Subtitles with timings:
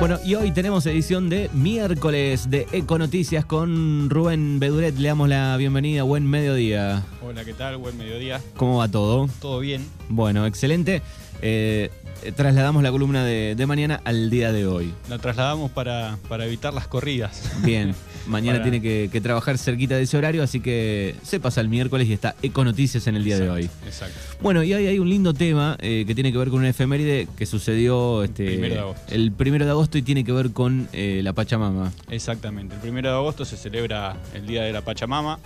[0.00, 4.96] Bueno, y hoy tenemos edición de miércoles de Econoticias con Rubén Beduret.
[4.96, 6.04] Le damos la bienvenida.
[6.04, 7.02] Buen mediodía.
[7.22, 7.76] Hola, ¿qué tal?
[7.76, 8.40] Buen mediodía.
[8.56, 9.28] ¿Cómo va todo?
[9.42, 9.86] ¿Todo bien?
[10.08, 11.02] Bueno, excelente.
[11.42, 11.90] Eh,
[12.34, 14.94] trasladamos la columna de, de mañana al día de hoy.
[15.10, 17.52] La trasladamos para, para evitar las corridas.
[17.62, 17.94] Bien,
[18.30, 21.68] mañana Para- tiene que, que trabajar cerquita de ese horario, así que se pasa el
[21.68, 23.68] miércoles y está Econoticias en el día de hoy.
[23.84, 24.18] Exacto.
[24.40, 27.28] Bueno, y hoy hay un lindo tema eh, que tiene que ver con una efeméride
[27.36, 29.14] que sucedió este, Primero de agosto.
[29.14, 31.92] el primero de agosto y tiene que ver con eh, la Pachamama.
[32.10, 32.74] Exactamente.
[32.76, 35.38] El primero de agosto se celebra el Día de la Pachamama,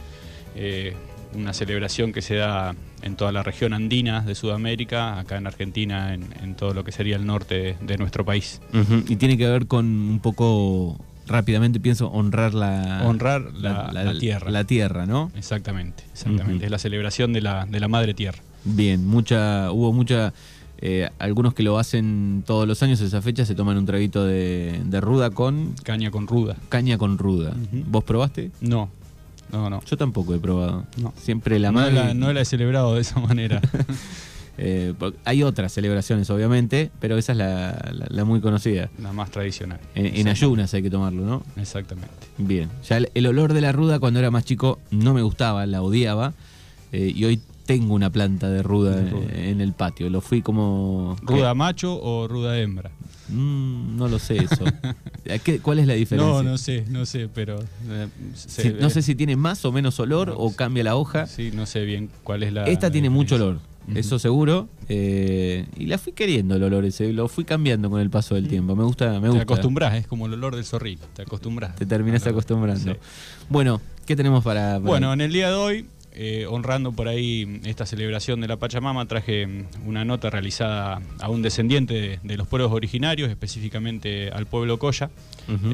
[0.55, 0.95] eh,
[1.34, 6.14] una celebración que se da en toda la región andina de Sudamérica, acá en Argentina,
[6.14, 8.61] en, en todo lo que sería el norte de, de nuestro país.
[9.09, 14.51] Y tiene que ver con un poco, rápidamente pienso, honrar la, Honrar la- la tierra.
[14.51, 15.30] La tierra, ¿no?
[15.37, 16.64] Exactamente, exactamente.
[16.66, 18.38] Es la celebración de la, de la Madre Tierra.
[18.64, 20.33] Bien, mucha, hubo mucha,
[20.78, 24.80] eh, algunos que lo hacen todos los años esa fecha, se toman un traguito de,
[24.84, 26.56] de ruda con Caña con ruda.
[26.69, 27.53] caña con ruda.
[27.86, 28.50] ¿Vos probaste?
[28.61, 28.88] No,
[29.53, 29.83] no, no.
[29.84, 30.84] Yo tampoco he probado.
[30.97, 31.12] No.
[31.16, 31.92] Siempre la no, madre...
[31.94, 33.61] la, no la he celebrado de esa manera.
[34.56, 38.88] Eh, hay otras celebraciones, obviamente, pero esa es la, la- la muy conocida.
[39.02, 39.80] la más tradicional.
[39.94, 41.42] En, ayunas hay que tomarlo, ¿no?
[41.56, 42.12] Exactamente.
[42.38, 42.70] Bien.
[42.88, 45.82] Ya el, el olor de la ruda cuando era más chico no me gustaba, la
[45.82, 46.34] odiaba.
[46.92, 49.25] eh, y hoy tengo una planta de ruda, De ruda.
[49.32, 50.08] eh, en el patio.
[50.10, 51.16] Lo fui como.
[51.22, 52.91] ¿Ruda macho o ruda hembra?
[53.30, 54.64] Mm, no lo sé eso.
[54.66, 56.32] ¿A qué- ¿Cuál es la diferencia?
[56.32, 57.58] No, no sé, no sé, pero.
[57.88, 58.08] eh,
[58.80, 61.27] no sé si tiene más o menos olor No, o cambia la hoja.
[61.27, 62.64] Sí, no sé bien cuál es la.
[62.66, 63.60] Esta tiene mucho olor,
[63.95, 64.69] eso seguro.
[64.89, 68.49] eh, y la fui queriendo el olor ese, lo fui cambiando con el paso del
[68.49, 68.75] tiempo.
[68.77, 69.43] Me gusta, me Te gusta.
[69.43, 71.75] acostumbras, es como el olor del zorrito, te acostumbras.
[71.77, 72.93] Te terminas acostumbrando.
[72.95, 72.99] Sí.
[73.49, 77.61] Bueno, ¿qué tenemos para, para- Bueno, en el día de hoy, eh, honrando por ahí
[77.65, 82.37] esta celebración de la Pachamama, traje mm, una nota realizada a un descendiente de, de
[82.37, 85.11] los pueblos originarios, específicamente al pueblo Coya.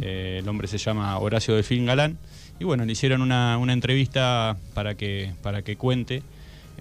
[0.03, 2.16] Eh, el hombre se llama Horacio Delfín Galán.
[2.58, 6.22] Y bueno, le hicieron una, una entrevista para que, para que cuente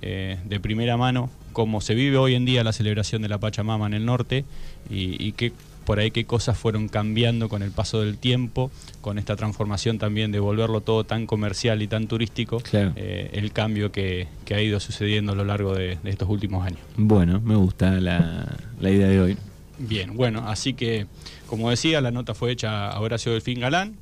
[0.01, 3.87] eh, de primera mano cómo se vive hoy en día la celebración de la Pachamama
[3.87, 4.45] en el norte
[4.89, 5.51] y, y qué
[5.85, 8.69] por ahí qué cosas fueron cambiando con el paso del tiempo,
[9.01, 12.93] con esta transformación también de volverlo todo tan comercial y tan turístico, Claro.
[12.95, 16.63] eh, el cambio que, que ha ido sucediendo a lo largo de, de estos últimos
[16.63, 16.79] años.
[16.95, 19.37] Bueno, me gusta la, la idea de hoy.
[19.79, 21.07] Bien, bueno, así que,
[21.47, 23.95] como decía, la nota fue hecha a Horacio Delfín Galán.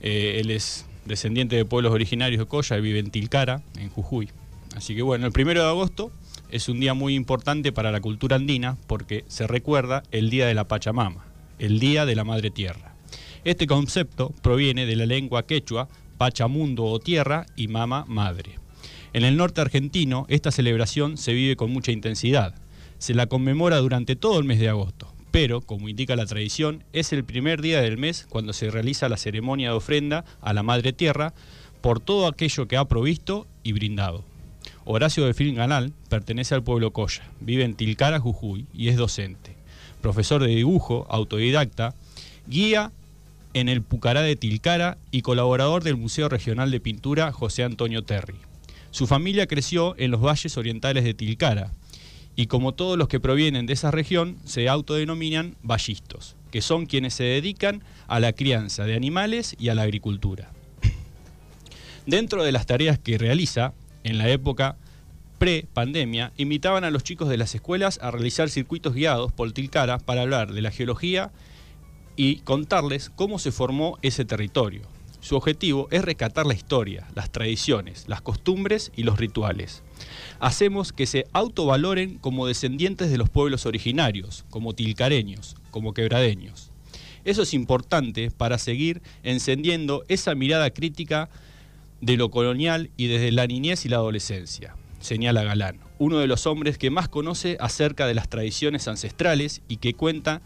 [0.00, 4.28] Eh, él es descendiente de pueblos originarios de Coya y vive en Tilcara, en Jujuy.
[4.78, 6.12] Así que, bueno, el primero de agosto
[6.52, 10.54] es un día muy importante para la cultura andina porque se recuerda el Día de
[10.54, 11.26] la Pachamama,
[11.58, 12.94] el Día de la Madre Tierra.
[13.42, 18.60] Este concepto proviene de la lengua quechua, Pachamundo o tierra y mama madre.
[19.12, 22.54] En el norte argentino, esta celebración se vive con mucha intensidad.
[22.98, 27.12] Se la conmemora durante todo el mes de agosto, pero, como indica la tradición, es
[27.12, 30.92] el primer día del mes cuando se realiza la ceremonia de ofrenda a la Madre
[30.92, 31.34] Tierra
[31.80, 34.37] por todo aquello que ha provisto y brindado.
[34.90, 39.54] Horacio de Film Ganal pertenece al pueblo Coya, vive en Tilcara, Jujuy y es docente.
[40.00, 41.94] Profesor de dibujo, autodidacta,
[42.46, 42.90] guía
[43.52, 48.36] en el Pucará de Tilcara y colaborador del Museo Regional de Pintura José Antonio Terry.
[48.90, 51.70] Su familia creció en los valles orientales de Tilcara
[52.34, 57.12] y como todos los que provienen de esa región se autodenominan vallistos, que son quienes
[57.12, 60.50] se dedican a la crianza de animales y a la agricultura.
[62.06, 63.74] Dentro de las tareas que realiza,
[64.08, 64.76] en la época
[65.38, 70.22] pre-pandemia, invitaban a los chicos de las escuelas a realizar circuitos guiados por Tilcara para
[70.22, 71.30] hablar de la geología
[72.16, 74.82] y contarles cómo se formó ese territorio.
[75.20, 79.82] Su objetivo es rescatar la historia, las tradiciones, las costumbres y los rituales.
[80.40, 86.70] Hacemos que se autovaloren como descendientes de los pueblos originarios, como tilcareños, como quebradeños.
[87.24, 91.28] Eso es importante para seguir encendiendo esa mirada crítica
[92.00, 96.46] de lo colonial y desde la niñez y la adolescencia, señala Galán, uno de los
[96.46, 100.40] hombres que más conoce acerca de las tradiciones ancestrales y que cuenta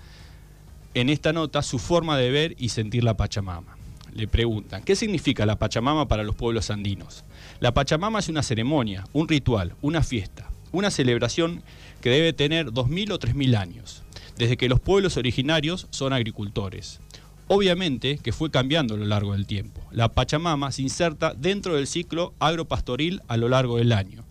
[0.95, 3.77] en esta nota su forma de ver y sentir la Pachamama.
[4.15, 7.25] Le preguntan, ¿qué significa la Pachamama para los pueblos andinos?
[7.61, 11.63] La Pachamama es una ceremonia, un ritual, una fiesta, una celebración
[12.03, 14.03] que debe tener 2.000 o 3.000 años,
[14.37, 17.01] desde que los pueblos originarios son agricultores.
[17.49, 19.81] Obviamente que fue cambiando a lo largo del tiempo.
[19.91, 24.25] La Pachamama se inserta dentro del ciclo agropastoril a lo largo del año,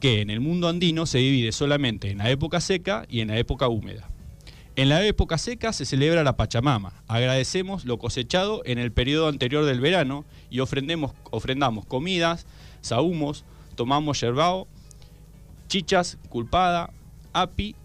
[0.00, 3.38] que en el mundo andino se divide solamente en la época seca y en la
[3.38, 4.08] época húmeda.
[4.76, 7.04] En la época seca se celebra la Pachamama.
[7.06, 12.46] Agradecemos lo cosechado en el periodo anterior del verano y ofrendamos comidas,
[12.80, 13.44] sahumos,
[13.76, 14.66] tomamos yerbao,
[15.68, 16.90] chichas, culpada,
[17.32, 17.76] api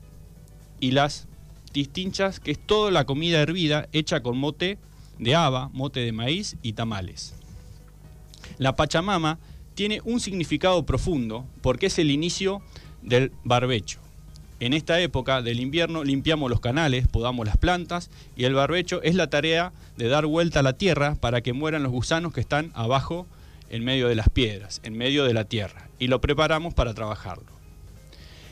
[0.79, 1.28] y las
[1.71, 4.77] tistinchas, que es toda la comida hervida hecha con mote
[5.17, 7.35] de haba, mote de maíz y tamales.
[8.57, 9.39] La Pachamama
[9.75, 12.61] tiene un significado profundo porque es el inicio
[13.01, 13.99] del barbecho.
[14.59, 19.15] En esta época del invierno limpiamos los canales, podamos las plantas y el barbecho es
[19.15, 22.71] la tarea de dar vuelta a la tierra para que mueran los gusanos que están
[22.73, 23.25] abajo
[23.69, 27.58] en medio de las piedras, en medio de la tierra, y lo preparamos para trabajarlo.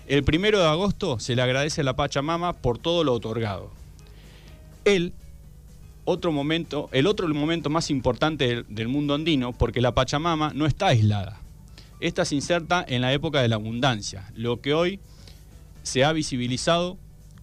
[0.07, 3.71] El primero de agosto se le agradece a la Pachamama por todo lo otorgado.
[4.85, 5.11] El
[6.05, 10.65] otro momento, el otro momento más importante del, del mundo andino, porque la Pachamama no
[10.65, 11.41] está aislada.
[11.99, 15.01] Esta se inserta en la época de la abundancia, lo que hoy
[15.83, 16.97] se ha visibilizado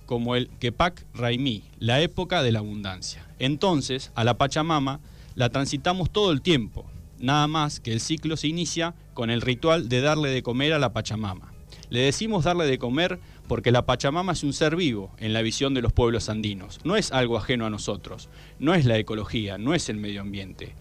[0.06, 3.26] como el Kepak Raimí, la época de la abundancia.
[3.38, 5.00] Entonces, a la Pachamama
[5.34, 6.87] la transitamos todo el tiempo,
[7.19, 10.78] nada más que el ciclo se inicia con el ritual de darle de comer a
[10.78, 11.54] la Pachamama.
[11.91, 15.75] Le decimos darle de comer porque la Pachamama es un ser vivo en la visión
[15.75, 16.81] de los pueblos andinos.
[16.85, 18.29] No es algo ajeno a nosotros,
[18.59, 20.75] no es la ecología, no es el medio ambiente.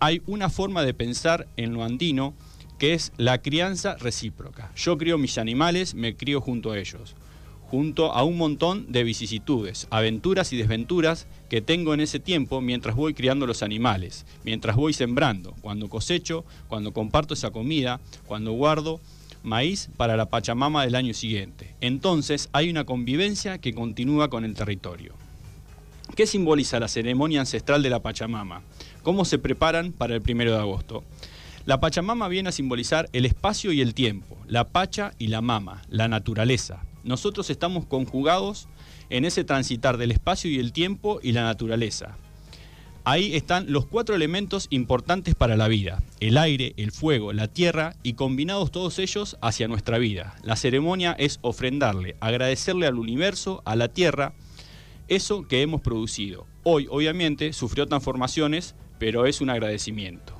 [0.00, 2.34] Hay una forma de pensar en lo andino
[2.78, 4.72] que es la crianza recíproca.
[4.76, 7.16] Yo crío mis animales, me crío junto a ellos,
[7.62, 12.94] junto a un montón de vicisitudes, aventuras y desventuras que tengo en ese tiempo mientras
[12.94, 19.00] voy criando los animales, mientras voy sembrando, cuando cosecho, cuando comparto esa comida, cuando guardo
[19.42, 21.74] maíz para la Pachamama del año siguiente.
[21.80, 25.14] Entonces hay una convivencia que continúa con el territorio.
[26.16, 28.62] ¿Qué simboliza la ceremonia ancestral de la Pachamama?
[29.02, 31.04] ¿Cómo se preparan para el primero de agosto?
[31.66, 35.82] La Pachamama viene a simbolizar el espacio y el tiempo, la Pacha y la Mama,
[35.90, 36.82] la naturaleza.
[37.04, 38.68] Nosotros estamos conjugados
[39.10, 42.16] en ese transitar del espacio y el tiempo y la naturaleza.
[43.04, 47.96] Ahí están los cuatro elementos importantes para la vida, el aire, el fuego, la tierra
[48.02, 50.36] y combinados todos ellos hacia nuestra vida.
[50.42, 54.34] La ceremonia es ofrendarle, agradecerle al universo, a la tierra,
[55.08, 56.46] eso que hemos producido.
[56.64, 60.34] Hoy obviamente sufrió transformaciones, pero es un agradecimiento.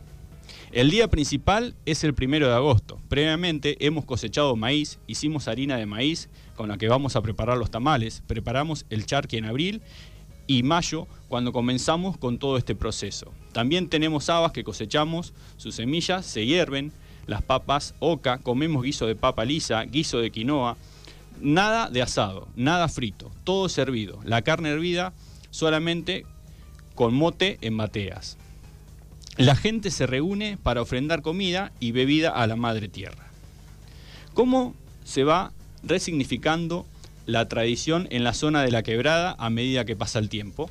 [0.71, 3.01] El día principal es el primero de agosto.
[3.09, 7.71] Previamente hemos cosechado maíz, hicimos harina de maíz con la que vamos a preparar los
[7.71, 9.81] tamales, preparamos el charqui en abril
[10.49, 13.33] y mayo cuando comenzamos con todo este proceso.
[13.53, 16.91] También tenemos habas que cosechamos, sus semillas se hierven,
[17.27, 20.77] las papas oca, comemos guiso de papa lisa, guiso de quinoa,
[21.41, 24.19] nada de asado, nada frito, todo servido.
[24.25, 25.12] La carne hervida
[25.50, 26.25] solamente
[26.95, 28.39] con mote en bateas.
[29.37, 33.29] La gente se reúne para ofrendar comida y bebida a la Madre Tierra.
[34.35, 34.75] ¿Cómo
[35.05, 35.53] se va
[35.83, 36.87] resignificando
[37.29, 40.71] la tradición en la zona de la quebrada a medida que pasa el tiempo?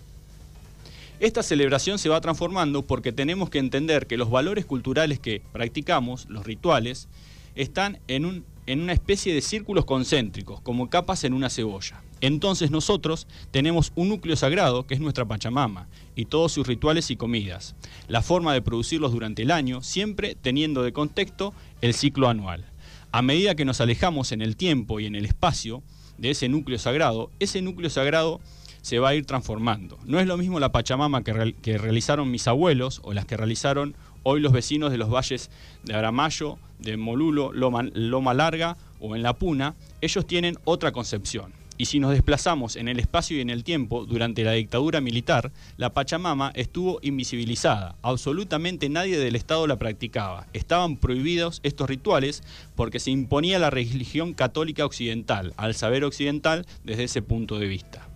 [1.20, 6.26] Esta celebración se va transformando porque tenemos que entender que los valores culturales que practicamos,
[6.30, 7.10] los rituales,
[7.54, 12.02] están en, un, en una especie de círculos concéntricos, como capas en una cebolla.
[12.22, 17.18] Entonces nosotros tenemos un núcleo sagrado que es nuestra Pachamama y todos sus rituales y
[17.18, 17.76] comidas,
[18.08, 22.66] la forma de producirlos durante el año, siempre teniendo de contexto el ciclo anual.
[23.12, 25.82] A medida que nos alejamos en el tiempo y en el espacio
[26.18, 28.42] de ese núcleo sagrado, ese núcleo sagrado
[28.82, 29.98] se va a ir transformando.
[30.06, 34.40] No es lo mismo la Pachamama que, realizaron mis abuelos o las que realizaron hoy
[34.40, 35.50] los vecinos de los valles
[35.84, 41.54] de Aramayo, de Molulo, Loma Larga o en La Puna, ellos tienen otra concepción.
[41.78, 45.52] Y si nos desplazamos en el espacio y en el tiempo, durante la dictadura militar,
[45.78, 47.96] la Pachamama estuvo invisibilizada.
[48.02, 50.48] Absolutamente nadie del Estado la practicaba.
[50.54, 52.42] Estaban prohibidos estos rituales
[52.76, 58.08] porque se imponía la religión católica occidental, al saber occidental desde ese punto de vista.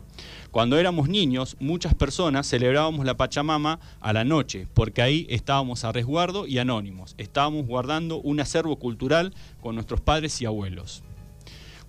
[0.52, 5.94] Cuando éramos niños, muchas personas celebrábamos la Pachamama a la noche, porque ahí estábamos a
[5.94, 7.16] resguardo y anónimos.
[7.18, 11.04] Estábamos guardando un acervo cultural con nuestros padres y abuelos.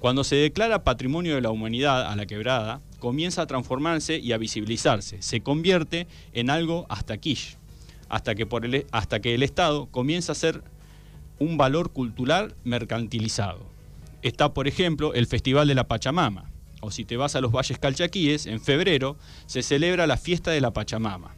[0.02, 4.36] Cuando se declara patrimonio de la humanidad a la quebrada, comienza a transformarse y a
[4.36, 7.56] visibilizarse, se convierte en algo hasta quiche,
[8.08, 10.64] hasta que, hasta que el Estado comienza a ser
[11.38, 13.64] un valor cultural mercantilizado.
[14.22, 17.78] Está, por ejemplo, el Festival de la Pachamama, o si te vas a los valles
[17.78, 19.16] calchaquíes, en febrero
[19.46, 21.36] se celebra la fiesta de la Pachamama.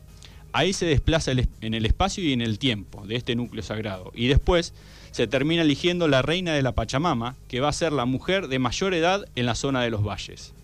[0.57, 4.13] Ahí se desplaza en el espacio y en el tiempo de este núcleo sagrado.
[4.15, 4.73] Y después
[5.11, 8.61] se termina eligiendo la reina de la Pachamama, que va a ser la mujer de
[8.61, 10.55] mayor edad en la zona de los valles.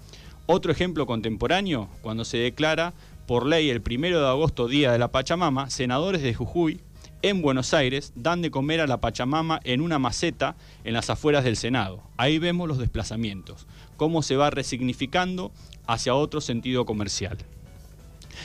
[0.46, 2.94] Otro ejemplo contemporáneo, cuando se declara
[3.26, 6.80] por ley el primero de agosto, Día de la Pachamama, senadores de Jujuy
[7.22, 10.54] en Buenos Aires dan de comer a la Pachamama en una maceta
[10.84, 12.00] en las afueras del Senado.
[12.16, 13.66] Ahí vemos los desplazamientos,
[13.96, 15.50] cómo se va resignificando
[15.88, 17.38] hacia otro sentido comercial.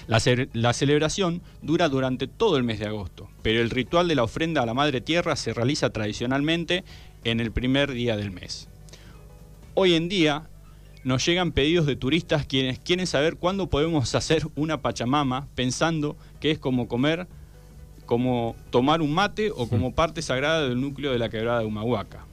[0.07, 0.21] La,
[0.53, 4.61] la, celebración dura durante todo el mes de agosto, pero el ritual de la ofrenda
[4.61, 6.83] a la Madre Tierra se realiza tradicionalmente
[7.23, 8.69] en el primer día del mes.
[9.73, 10.47] Hoy en día,
[11.05, 16.49] nos llegan pedidos de turistas quienes quieren saber cuándo podemos hacer una Pachamama pensando que
[16.49, 17.27] es como comer,
[18.07, 22.25] como tomar un mate o como parte sagrada del núcleo de la quebrada de Humahuaca.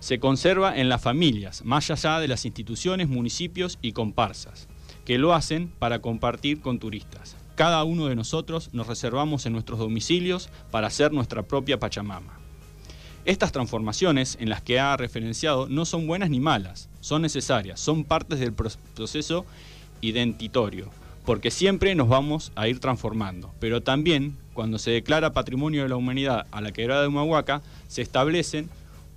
[0.00, 4.68] Se conserva en las familias, más allá de las instituciones, municipios y comparsas,
[5.08, 7.34] que lo hacen para compartir con turistas.
[7.54, 12.38] Cada uno de nosotros nos reservamos en nuestros domicilios para hacer nuestra propia Pachamama.
[13.24, 18.04] Estas transformaciones en las que ha referenciado no son buenas ni malas, son necesarias, son
[18.04, 19.46] partes del proceso
[20.02, 20.90] identitorio,
[21.24, 23.50] porque siempre nos vamos a ir transformando.
[23.60, 28.02] Pero también, cuando se declara patrimonio de la humanidad a la quebrada de Humahuaca, se
[28.02, 28.68] establecen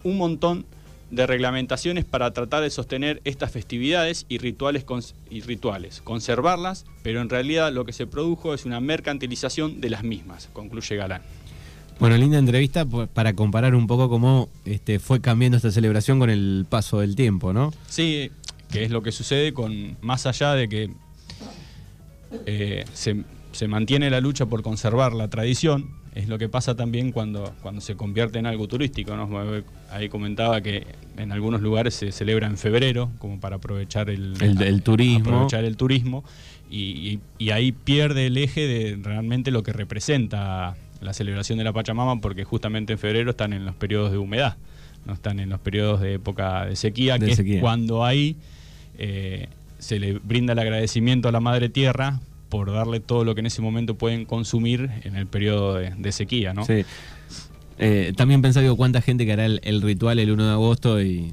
[0.05, 0.67] un montón de
[1.11, 4.85] reglamentaciones para tratar de sostener estas festividades y rituales,
[5.29, 10.03] y rituales, conservarlas, pero en realidad lo que se produjo es una mercantilización de las
[10.03, 11.21] mismas, concluye Galán.
[11.99, 16.65] Bueno, linda entrevista para comparar un poco cómo este, fue cambiando esta celebración con el
[16.67, 17.71] paso del tiempo, ¿no?
[17.87, 18.31] Sí,
[18.71, 20.89] que es lo que sucede con, más allá de que
[22.47, 27.53] eh, se, mantiene la lucha por conservar la tradición, es lo que pasa también cuando,
[27.61, 29.15] cuando se convierte en algo turístico.
[29.15, 29.29] ¿no?
[29.89, 30.85] Ahí comentaba que
[31.17, 34.33] en algunos lugares se celebra en febrero, como para aprovechar el,
[34.83, 35.29] turismo.
[35.29, 36.23] Aprovechar el turismo
[36.69, 41.73] y, y, ahí pierde el eje de realmente lo que representa la celebración de la
[41.73, 44.55] Pachamama porque justamente en febrero están en los periodos de humedad,
[45.05, 48.37] no están en los periodos de época de sequía, que es cuando ahí
[48.97, 49.49] eh,
[49.79, 52.19] se le brinda el agradecimiento a la Madre Tierra
[52.51, 56.53] por darle todo lo que en ese momento pueden consumir en el periodo de, sequía,
[56.53, 56.65] ¿no?
[56.65, 56.83] Sí.
[57.79, 61.31] Eh, también pensaba cuánta gente que hará el, ritual el 1 de agosto y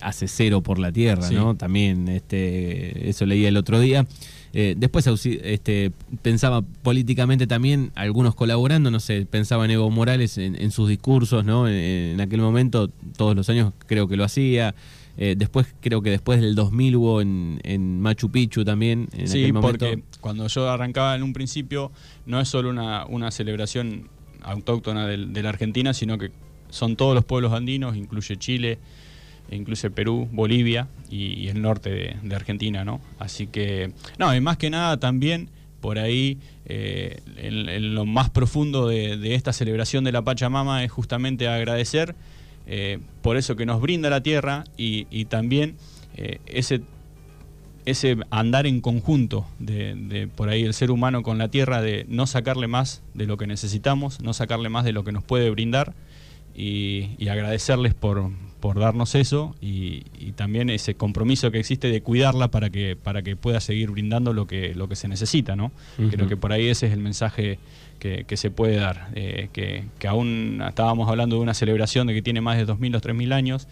[0.00, 1.56] hace cero por la tierra, ¿no?
[1.56, 4.06] También este, eso leía el otro día.
[4.54, 5.90] Eh, después este,
[6.22, 11.68] pensaba políticamente también, algunos colaborando, no sé, pensaba en Evo Morales en, sus discursos, ¿no?
[11.68, 14.74] En, aquel momento, todos los años creo que lo hacía.
[15.18, 19.08] Eh, después, creo que después del 2000 hubo en, Machu Picchu también.
[19.12, 21.90] En sí, porque cuando yo arrancaba en un principio,
[22.24, 24.08] no es solo una, una celebración
[24.42, 26.30] autóctona de la Argentina, sino que
[26.70, 28.78] son todos los pueblos andinos, incluye Chile,
[29.50, 33.00] incluso Perú, Bolivia y, el norte de, Argentina, ¿no?
[33.18, 35.48] Así que, no, y más que nada también
[35.80, 41.48] por ahí, eh, en, lo más profundo de, esta celebración de la Pachamama es justamente
[41.48, 42.14] agradecer
[42.68, 45.76] eh, por eso que nos brinda la tierra y, también
[46.16, 46.82] eh, ese
[47.86, 52.26] ese andar en conjunto de, por ahí el ser humano con la tierra, de no
[52.26, 55.94] sacarle más de lo que necesitamos, no sacarle más de lo que nos puede brindar
[56.54, 60.02] y agradecerles por, por darnos eso y,
[60.36, 64.46] también ese compromiso que existe de cuidarla para que para que pueda seguir brindando lo
[64.46, 65.72] que lo que se necesita no
[66.10, 67.58] creo que por ahí ese es el mensaje
[67.98, 72.40] que, se puede dar eh, que, aún estábamos hablando de una celebración de que tiene
[72.40, 73.66] más de 2.000 o 3.000 años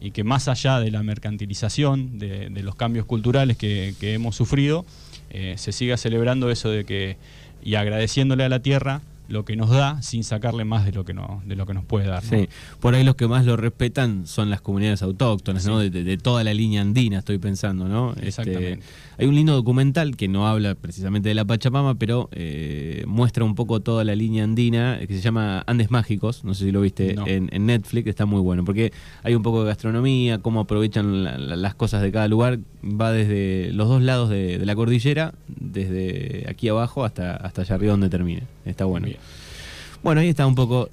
[0.00, 4.84] y que más allá de la mercantilización de, los cambios culturales que, hemos sufrido
[5.30, 7.16] eh, se siga celebrando eso de que
[7.64, 9.00] y agradeciéndole a la tierra
[9.32, 11.84] lo que nos da sin sacarle más de lo que, no, de lo que nos
[11.84, 12.22] puede dar.
[12.22, 12.48] Sí,
[12.80, 15.78] por ahí los que más lo respetan son las comunidades autóctonas, ¿no?
[15.78, 18.12] De, toda la línea andina, estoy pensando, ¿no?
[18.12, 18.80] Este, Exactamente.
[19.16, 23.54] hay un lindo documental que no habla precisamente de la Pachamama, pero eh, muestra un
[23.54, 27.16] poco toda la línea andina, que se llama Andes Mágicos, no sé si lo viste
[27.26, 32.02] en, Netflix, está muy bueno, porque hay un poco de gastronomía, cómo aprovechan las cosas
[32.02, 37.36] de cada lugar, va desde los dos lados de, la cordillera, desde aquí abajo hasta,
[37.36, 38.42] hasta allá arriba donde termine.
[38.64, 39.08] Está bueno.
[40.02, 40.90] Bueno, ahí está un poco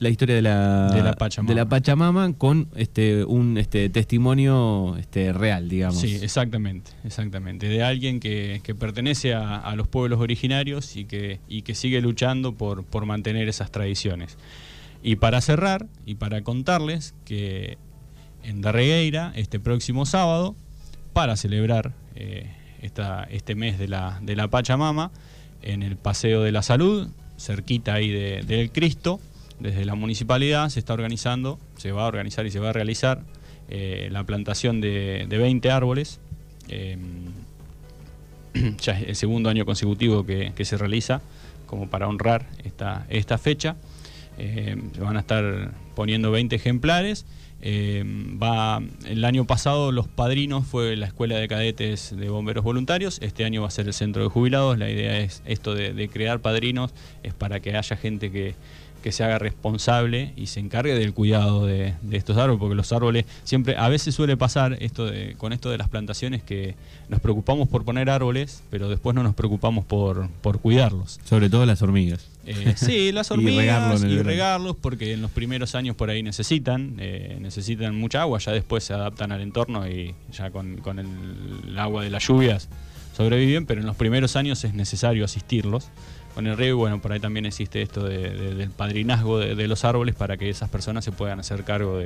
[0.00, 1.02] la historia de la, de
[1.54, 2.32] la, Pachamama.
[2.32, 6.00] con este, un este, testimonio este, real, digamos.
[6.00, 7.68] Sí, exactamente, exactamente.
[7.68, 12.82] De alguien que, pertenece a, los pueblos originarios y que, y que sigue luchando por,
[12.82, 14.38] por mantener esas tradiciones.
[15.02, 17.76] Y para cerrar, y para contarles que
[18.42, 20.56] en Darregueira, este próximo sábado,
[21.12, 25.10] para celebrar eh, esta, este mes de la, de la Pachamama,
[25.62, 29.20] en el Paseo de la Salud, cerquita ahí del Cristo,
[29.58, 33.22] desde la municipalidad se está organizando, se va a organizar y se va a realizar
[33.68, 36.18] eh, la plantación de, 20 árboles.
[36.68, 37.00] Em,
[38.78, 41.20] ya es el segundo año consecutivo que, se realiza
[41.66, 42.46] como para honrar
[43.08, 43.76] esta fecha.
[44.94, 47.26] Se van a estar poniendo 20 ejemplares.
[47.62, 53.18] Em, va, el año pasado los padrinos fue la Escuela de Cadetes de Bomberos Voluntarios,
[53.20, 56.40] este año va a ser el Centro de Jubilados, la idea es esto de crear
[56.40, 58.54] padrinos, es para que haya gente que,
[59.02, 63.24] que se haga responsable y se encargue del cuidado de, estos árboles, porque los árboles
[63.44, 66.74] siempre, a veces suele pasar esto con esto de las plantaciones que
[67.08, 71.18] nos preocupamos por poner árboles, pero después no nos preocupamos por, por cuidarlos.
[71.24, 72.28] Sobre todo las hormigas.
[72.50, 77.38] Eh, sí, las hormigas y, regarlos porque en los primeros años por ahí necesitan, eh,
[77.40, 82.10] necesitan mucha agua, ya después se adaptan al entorno y ya con, el agua de
[82.10, 82.68] las lluvias
[83.16, 85.88] sobreviven, pero en los primeros años es necesario asistirlos
[86.34, 90.14] con el riego y bueno, por ahí también existe esto del padrinazgo de, los árboles
[90.14, 91.98] para que esas personas se puedan hacer cargo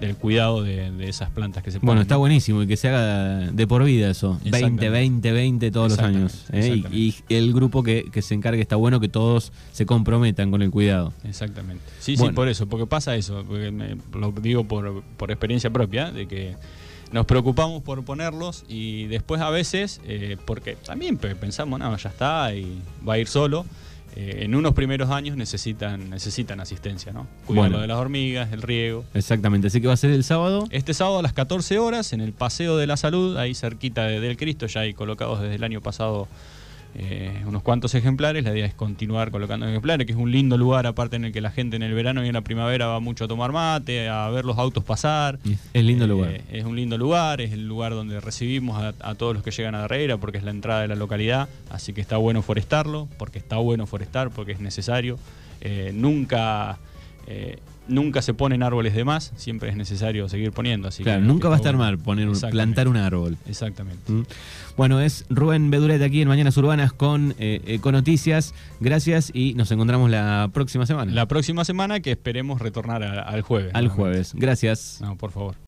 [0.00, 1.86] del cuidado de, esas plantas que se ponen.
[1.86, 5.90] Bueno, está buenísimo y que se haga de por vida eso, 20, 20, 20 todos
[5.92, 6.44] los años.
[6.52, 6.82] ¿eh?
[6.92, 11.12] Y, el grupo que, se encargue está bueno que todos se comprometan con el cuidado.
[11.24, 11.82] Exactamente.
[11.98, 13.72] Sí, sí, por eso, porque pasa eso, porque
[14.14, 16.56] lo digo por, por experiencia propia, de que
[17.12, 22.54] nos preocupamos por ponerlos y después a veces, eh, porque también pensamos, no, ya está
[22.54, 23.64] y va a ir solo.
[24.14, 27.26] Eh, en unos primeros años necesitan, necesitan asistencia, ¿no?
[27.46, 29.04] Cuidando de las hormigas, el riego.
[29.14, 30.66] Exactamente, así que va a ser el sábado.
[30.70, 34.36] Este sábado a las 14 horas en el Paseo de la Salud, ahí cerquita del
[34.36, 36.28] Cristo, ya hay colocados desde el año pasado
[36.94, 38.44] eh, unos cuantos ejemplares.
[38.44, 41.40] La idea es continuar colocando ejemplares, que es un lindo lugar, aparte en el que
[41.40, 44.28] la gente en el verano y en la primavera va mucho a tomar mate, a
[44.28, 45.38] ver los autos pasar.
[45.72, 46.32] Es lindo lugar.
[46.32, 49.74] Eh, es un lindo lugar, es el lugar donde recibimos a, todos los que llegan
[49.74, 51.48] a Darreira, porque es la entrada de la localidad.
[51.70, 55.18] Así que está bueno forestarlo, porque está bueno forestar, porque es necesario.
[55.60, 56.78] Eh, nunca
[57.88, 60.88] nunca se ponen árboles de más, siempre es necesario seguir poniendo.
[60.88, 63.36] Así claro, nunca va a estar mal poner plantar un árbol.
[63.46, 64.10] Exactamente.
[64.10, 64.24] ¿Mm?
[64.76, 68.54] Bueno, es Rubén Beduret aquí en Mañanas Urbanas con eh, Econoticias.
[68.80, 71.12] Gracias y nos encontramos la próxima semana.
[71.12, 73.74] La próxima semana que esperemos retornar al jueves.
[73.74, 74.32] Al jueves.
[74.34, 74.98] Gracias.
[75.00, 75.56] No, por favor.